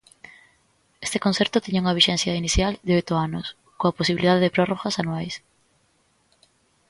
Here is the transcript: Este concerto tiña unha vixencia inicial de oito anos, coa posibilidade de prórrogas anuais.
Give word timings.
Este 1.05 1.21
concerto 1.25 1.63
tiña 1.65 1.81
unha 1.83 1.97
vixencia 1.99 2.37
inicial 2.41 2.73
de 2.87 2.93
oito 2.99 3.13
anos, 3.27 3.45
coa 3.79 3.95
posibilidade 3.99 4.43
de 4.43 4.53
prórrogas 4.55 4.97
anuais. 5.01 5.33